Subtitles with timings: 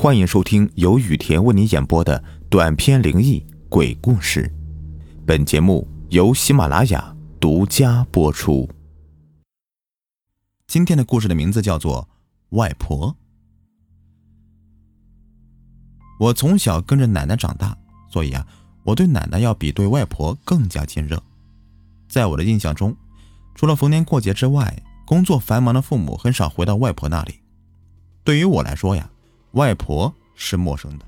[0.00, 4.48] 欢迎收听由雨田为你演播的短篇灵异鬼故事。
[5.26, 8.70] 本节目由喜马拉雅独家播出。
[10.68, 12.08] 今天的故事的名字叫做
[12.56, 13.08] 《外婆》。
[16.20, 17.76] 我从小跟着奶奶长大，
[18.08, 18.46] 所以啊，
[18.84, 21.20] 我对奶奶要比对外婆更加亲热。
[22.08, 22.96] 在我的印象中，
[23.56, 27.40] 除了逢年过节之外，工作繁忙的父母很少回到外婆那里。
[28.22, 29.10] 对于我来说呀，
[29.58, 31.04] 外婆是陌生的。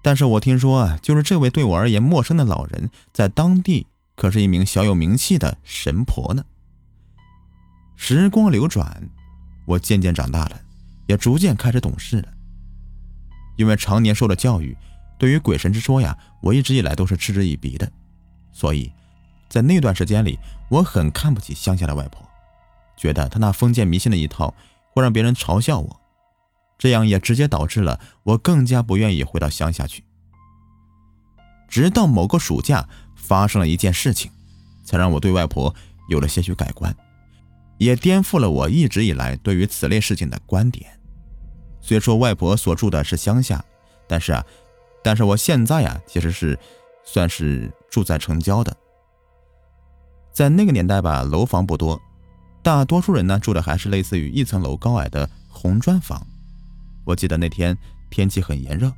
[0.00, 6.44] 但是我听说啊，就是这位对我而言陌生的老人，在当地可是一名小有名气的神婆呢。
[7.96, 9.10] 时光流转，
[9.66, 10.60] 我渐渐长大了，
[11.08, 12.28] 也逐渐开始懂事了。
[13.56, 14.76] 因为常年受了教育，
[15.18, 17.90] 对于鬼神之说呀，我一直以来都是嗤之以鼻的。
[18.52, 18.92] 所以，
[19.48, 20.38] 在那段时间里，
[20.70, 22.24] 我很看不起乡下的外婆，
[22.96, 24.54] 觉得她那封建迷信的一套。
[24.94, 25.97] 会让别人嘲笑我，
[26.78, 30.04] 这样也直接导致了我更加不愿意回到乡下去。
[31.68, 34.30] 直到某个暑假发生了一件事情，
[34.84, 35.74] 才让我对外婆
[36.08, 36.96] 有了些许改观，
[37.76, 40.98] 也颠覆了我一直以来对于此类事情的观点。
[41.80, 43.62] 虽说外婆所住的是乡下，
[44.06, 44.44] 但是啊，
[45.02, 46.58] 但是我现在呀，其实是
[47.04, 48.74] 算是住在城郊的。
[50.32, 52.00] 在那个年代吧，楼房不多。
[52.62, 56.26] 大多数人呢住的还是类似于一层楼高矮的红砖房。
[57.08, 57.74] 我记得那天
[58.10, 58.92] 天气很炎热，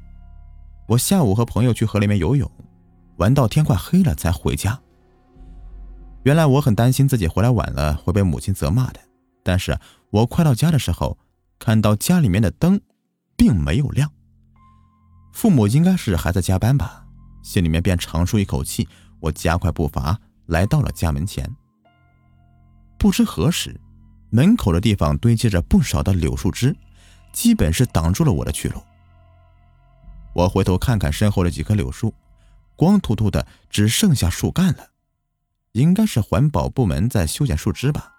[0.89, 2.51] 我下午和朋友去河里面游泳，
[3.19, 4.81] 玩到天快黑了才回家。
[6.25, 8.99] 原来我很担心自己回来晚了会被母亲责骂的，
[9.45, 9.79] 但是
[10.11, 11.17] 我快到家的时候，
[11.61, 12.81] 看到家里面的灯
[13.37, 14.11] 并没有亮，
[15.33, 17.07] 父母应该是还在加班吧，
[17.45, 18.89] 心里面便长舒一口气。
[19.21, 21.49] 我加快步伐来到了家门前。
[22.99, 23.81] 不知何时，
[24.31, 26.75] 门口的地方堆积着不少的柳树枝，
[27.33, 28.83] 基本是挡住了我的去路。
[30.33, 32.15] 我回头看看身后的几棵柳树，
[32.77, 34.91] 光秃秃的，只剩下树干了，
[35.73, 38.13] 应该是环保部门在修剪树枝吧。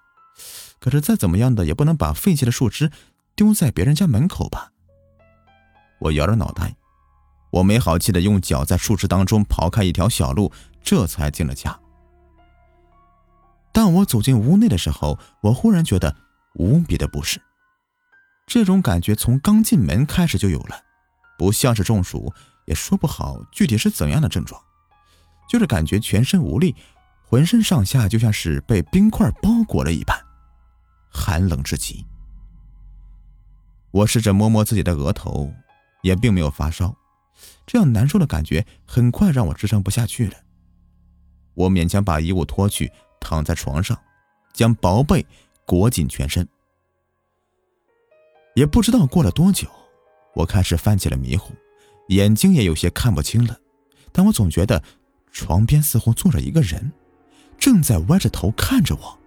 [0.79, 2.91] 可是再怎么样的，也不能把废弃的树枝
[3.35, 4.71] 丢在别人家门口吧。
[5.99, 6.75] 我摇着脑袋，
[7.51, 10.51] 我没好气的用脚在树枝当中刨开一条小路，
[10.81, 11.79] 这才进了家。
[13.71, 16.15] 当我走进屋内的时候，我忽然觉得
[16.55, 17.41] 无比的不适。
[18.45, 20.83] 这种感觉从刚进门开始就有了，
[21.37, 22.33] 不像是中暑，
[22.65, 24.61] 也说不好具体是怎样的症状，
[25.49, 26.75] 就是感觉全身无力，
[27.23, 30.17] 浑身上下就像是被冰块包裹了一般，
[31.09, 32.05] 寒冷至极。
[33.91, 35.53] 我试着摸摸自己的额头，
[36.01, 36.95] 也并没有发烧，
[37.65, 40.33] 这样难受的感觉很快让我支撑不下去了。
[41.53, 42.91] 我勉强把衣物脱去。
[43.23, 43.95] 躺在床上，
[44.51, 45.23] 将薄被
[45.63, 46.45] 裹紧全身。
[48.53, 49.67] 也不知道过了多久，
[50.33, 51.53] 我开始犯起了迷糊，
[52.07, 53.57] 眼睛也有些看不清了。
[54.11, 54.83] 但我总觉得
[55.31, 56.91] 床边似乎坐着一个人，
[57.57, 59.17] 正在歪着头看着我。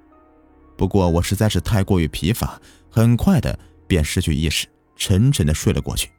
[0.76, 6.10] 不过我实在是太过于疲乏，很快的便失去意识，沉沉的睡了过去。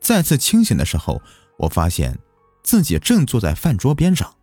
[0.00, 1.20] 再次清醒的时候，
[1.56, 2.16] 我发现
[2.62, 4.34] 自己正坐在饭桌边上。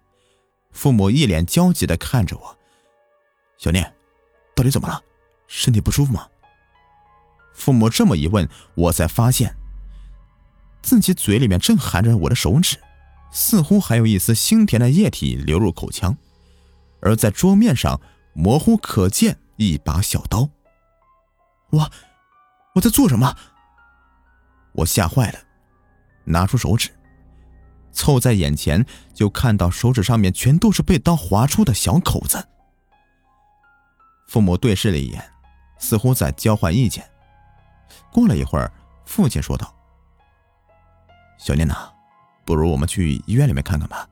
[0.72, 2.58] 父母一脸焦急的看着我，
[3.58, 3.96] 小念，
[4.54, 5.02] 到底怎么了？
[5.48, 6.28] 身体不舒服吗？
[7.56, 9.56] 父母这么一问，我才发现
[10.84, 12.78] 自己嘴里面正含着我的手指，
[13.32, 16.16] 似乎还有一丝腥甜的液体流入口腔，
[17.02, 18.00] 而在桌面上
[18.34, 20.50] 模糊可见一把小刀。
[21.72, 21.90] 我，
[22.76, 23.36] 我在做什么？
[24.74, 25.40] 我吓坏了，
[26.26, 26.92] 拿出手指。
[27.92, 32.46] 凑在眼前，就看到手指上面全都是被刀划出的小口子。
[34.28, 35.32] 父母对视了一眼，
[35.80, 37.10] 似乎在交换意见。
[38.16, 38.72] 过了一会儿，
[39.04, 39.76] 父亲说道
[41.38, 41.92] ：“小念呐，
[42.46, 44.08] 不如我们去医院里面看看吧。”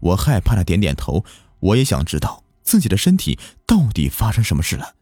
[0.00, 1.26] 我害怕的点点头，
[1.60, 4.94] 我也想知道自己的身体到底发生什么事了。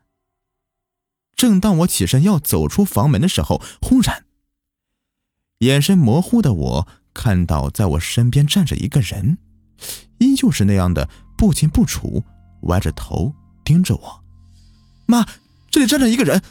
[1.37, 4.25] 正当我起身要走出房门的时候，忽然，
[5.59, 6.89] 眼神模糊的我。
[7.15, 9.39] 看到在我身边站着一个人，
[10.19, 11.09] 依旧是那样的
[11.39, 12.25] 不清不楚，
[12.63, 13.33] 歪着头
[13.65, 14.25] 盯着我。
[15.07, 15.25] 妈，
[15.71, 16.43] 这里站着一个人！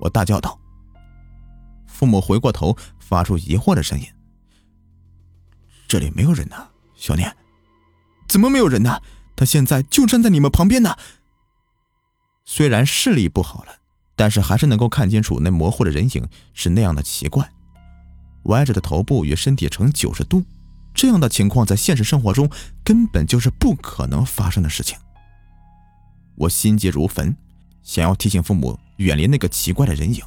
[0.00, 0.58] 我大叫道。
[1.86, 4.06] 父母回过头，发出疑惑的声音
[5.86, 7.36] ：“这里没有人呢，小念，
[8.26, 9.00] 怎么没有人呢？
[9.36, 10.96] 他现在就站在你们旁边呢。”
[12.44, 13.76] 虽然视力不好了，
[14.16, 17.48] 但是还是能够看清楚那模糊的人影是那样的奇怪。
[18.44, 20.42] 歪着的头部与身体呈九十度，
[20.94, 22.50] 这样的情况在现实生活中
[22.82, 24.98] 根本就是不可能发生的事情。
[26.36, 27.36] 我心急如焚，
[27.82, 30.22] 想要提醒父母远离那个奇怪的人影。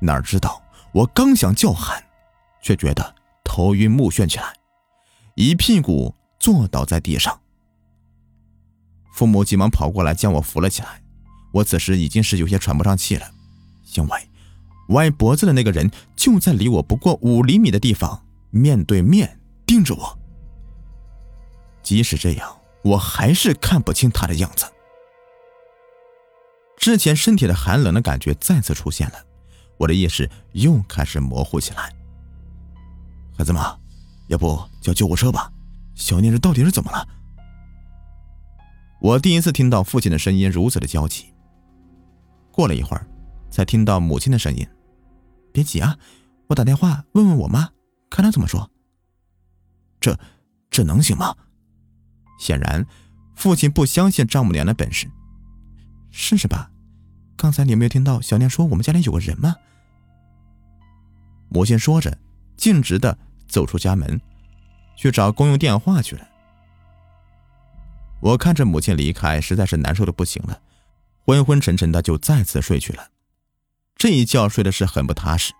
[0.00, 0.62] 哪知道
[0.92, 2.02] 我刚想叫喊，
[2.62, 3.14] 却觉得
[3.44, 4.54] 头晕目眩起来，
[5.34, 7.40] 一屁股坐倒在地上。
[9.12, 11.02] 父母急忙跑过来将我扶了起来，
[11.52, 13.30] 我此时已经是有些喘不上气了，
[13.94, 14.28] 因为
[14.88, 20.18] 歪脖子的那个人就在离我不过五厘米的地方，面对面盯着我。
[21.82, 24.64] 即使这样，我还是看不清他的样子。
[26.80, 29.22] 之前身体的寒冷的感觉再次出现了，
[29.76, 31.94] 我的意识又开始模糊起来。
[33.36, 33.78] 孩子妈，
[34.28, 35.52] 要不叫救护车吧？
[35.94, 37.06] 小念这到底是怎么了？
[38.98, 41.26] 我第一次听到父亲的声音如此的焦急。
[42.50, 43.06] 过了一会儿，
[43.50, 44.66] 才听到母亲的声音
[45.52, 45.98] ：“别急啊，
[46.46, 47.68] 我打电话问问我妈，
[48.08, 48.70] 看她怎么说。”
[50.00, 50.18] 这，
[50.70, 51.36] 这能行吗？
[52.38, 52.86] 显然，
[53.36, 55.06] 父亲不相信丈母娘的本事。
[56.10, 56.70] 试试吧，
[57.36, 59.56] 刚才你没有听到小念说我们家里有个人吗？
[61.48, 62.18] 母亲说着，
[62.56, 63.18] 径直的
[63.48, 64.20] 走出家门，
[64.96, 66.28] 去找公用电话去了。
[68.20, 70.60] 我看着母亲离开，实在是难受的不行了，
[71.24, 73.08] 昏昏沉沉的就再次睡去了。
[73.96, 75.52] 这一觉睡的是很不踏实，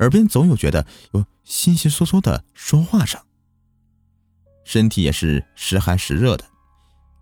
[0.00, 3.20] 耳边总有觉得有悉悉嗦嗦的说话声，
[4.64, 6.44] 身体也是时寒时热的，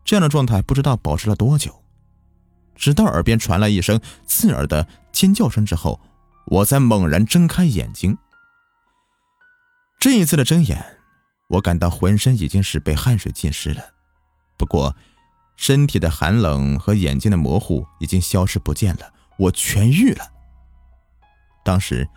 [0.05, 1.83] 这样的状态不知道保持了多久。
[2.77, 6.01] 直到耳边传来一声刺耳的尖叫声之后，
[6.47, 8.17] 我才猛然睁开眼睛。
[9.99, 10.99] 这一次的睁眼，
[11.49, 13.83] 我感到浑身已经是被汗水浸湿了，
[14.57, 14.95] 不过
[15.57, 20.25] 身体的寒冷和眼睛的模糊已经消失不见了，我痊愈了。
[21.65, 22.09] 当时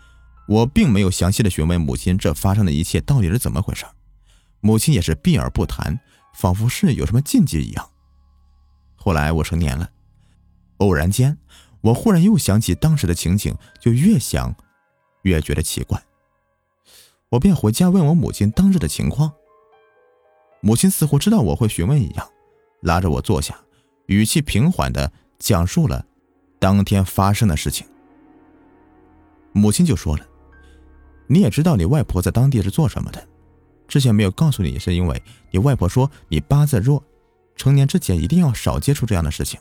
[0.47, 3.85] 我并没有详细的询问母亲这发生的一切到底是怎么回事，
[4.59, 5.99] 母亲也是避而不谈，
[6.35, 7.89] 仿佛是有什么禁忌一样。
[8.95, 9.89] 后来我成年了。
[10.79, 11.37] 偶然间，
[11.81, 14.53] 我忽然又想起当时的情景，就越想
[15.21, 16.03] 越觉得奇怪。
[17.29, 19.31] 我便回家问我母亲当日的情况。
[20.61, 22.29] 母亲似乎知道我会询问一样，
[22.81, 23.57] 拉着我坐下，
[24.07, 26.05] 语气平缓的讲述了
[26.59, 27.87] 当天发生的事情。
[29.53, 30.27] 母亲就说了
[31.27, 33.25] ：“你也知道你外婆在当地是做什么的，
[33.87, 35.21] 之前没有告诉你，是因为
[35.51, 37.03] 你外婆说你八字弱，
[37.55, 39.59] 成年之前一定要少接触这样的事情。”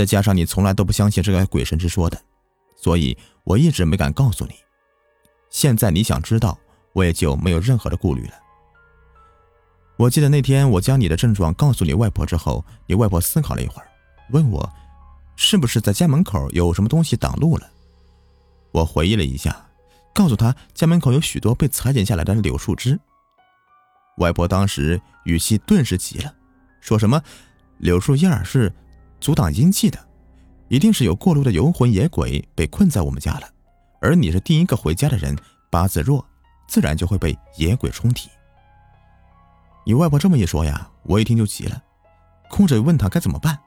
[0.00, 2.18] 再加上你从来都不相信这个鬼神之说的，
[2.74, 3.14] 所以
[3.44, 4.54] 我一直没敢告诉你。
[5.50, 6.58] 现在你想知道，
[6.94, 8.32] 我也就没有任何的顾虑了。
[9.98, 13.88] 我记得那天我将你的症状告诉你外婆之后，你外婆思考了一会儿，
[14.30, 14.72] 问我
[15.36, 17.70] 是不是在家门口有什么东西挡路了。
[18.72, 19.68] 我回忆了一下，
[20.14, 22.98] 告诉她家门口有许多被裁剪下来的柳树枝。
[24.16, 26.34] 外婆当时语气顿时急了，
[26.80, 27.22] 说什么
[27.76, 28.72] 柳树叶是。
[29.20, 29.98] 阻挡阴气的，
[30.68, 33.48] 一定是有过路的游魂野鬼被困在我们家了。
[34.00, 35.36] 而你是第一个回家的人，
[35.70, 36.24] 八字弱，
[36.66, 38.30] 自然就会被野鬼冲体。
[39.84, 41.82] 你外婆这么一说呀，我一听就急了，
[42.48, 43.58] 哭着问他该怎么办。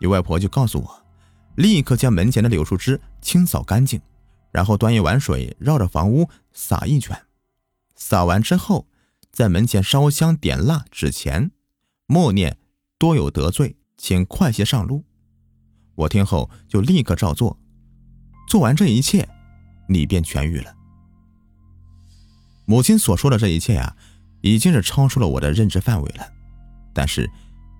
[0.00, 1.04] 你外婆就告诉我，
[1.56, 4.00] 立刻将门前的柳树枝清扫干净，
[4.52, 7.20] 然后端一碗水绕着房屋洒一圈，
[7.96, 8.86] 洒完之后，
[9.32, 11.50] 在门前烧香点蜡纸钱，
[12.06, 12.56] 默念
[12.98, 13.76] 多有得罪。
[14.00, 15.04] 请快些上路。
[15.94, 17.58] 我听后就立刻照做。
[18.48, 19.28] 做完这一切，
[19.90, 20.74] 你便痊愈了。
[22.64, 23.94] 母亲所说的这一切啊，
[24.40, 26.26] 已经是超出了我的认知范围了。
[26.94, 27.30] 但是，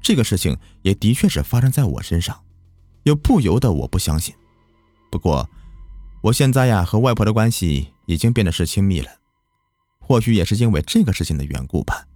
[0.02, 2.38] 这个事情也的确是发生在我身上，
[3.04, 4.34] 又不由得我不相信。
[5.10, 5.48] 不过，
[6.20, 9.08] 我现在呀和外婆的关系已经变得是亲密了，
[9.98, 12.06] 或许也是因为这个事情的缘故吧。